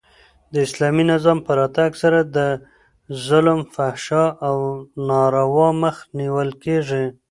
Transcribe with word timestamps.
د 0.51 0.53
اسلامي 0.67 1.03
نظام 1.11 1.37
په 1.45 1.51
راتګ 1.59 1.91
سره 2.03 2.19
د 2.35 2.37
ظلم، 3.25 3.59
فحشا 3.73 4.25
او 4.47 4.57
ناروا 5.07 5.69
مخ 5.81 5.95
نیول 6.19 6.49
کیږي. 6.63 7.05